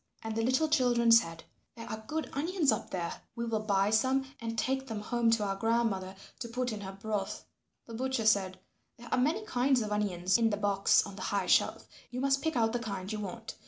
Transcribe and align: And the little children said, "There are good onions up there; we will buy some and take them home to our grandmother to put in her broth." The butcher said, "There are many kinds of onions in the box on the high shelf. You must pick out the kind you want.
And 0.23 0.35
the 0.35 0.41
little 0.41 0.67
children 0.67 1.11
said, 1.11 1.43
"There 1.75 1.87
are 1.87 2.03
good 2.07 2.27
onions 2.33 2.71
up 2.71 2.89
there; 2.89 3.21
we 3.35 3.45
will 3.45 3.59
buy 3.59 3.91
some 3.91 4.25
and 4.41 4.57
take 4.57 4.87
them 4.87 5.01
home 5.01 5.29
to 5.29 5.43
our 5.43 5.55
grandmother 5.55 6.15
to 6.39 6.47
put 6.47 6.71
in 6.73 6.81
her 6.81 6.93
broth." 6.99 7.45
The 7.85 7.93
butcher 7.93 8.25
said, 8.25 8.57
"There 8.97 9.09
are 9.11 9.17
many 9.19 9.43
kinds 9.45 9.83
of 9.83 9.91
onions 9.91 10.39
in 10.39 10.49
the 10.49 10.57
box 10.57 11.05
on 11.05 11.17
the 11.17 11.21
high 11.21 11.45
shelf. 11.45 11.87
You 12.09 12.19
must 12.19 12.41
pick 12.41 12.55
out 12.55 12.73
the 12.73 12.79
kind 12.79 13.11
you 13.13 13.19
want. 13.19 13.59